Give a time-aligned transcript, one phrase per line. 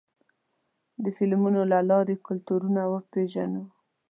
[1.03, 3.63] د فلمونو له لارې کلتورونه پېژنو.